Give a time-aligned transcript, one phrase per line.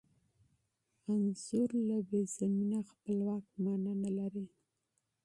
[1.05, 1.99] تصاویر بې له
[2.37, 4.45] زمینه خپلواک معنا نه لري.